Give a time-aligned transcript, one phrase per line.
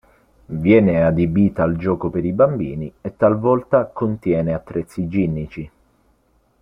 [0.47, 5.71] Viene adibita al gioco per i bambini e talvolta contiene attrezzi ginnici.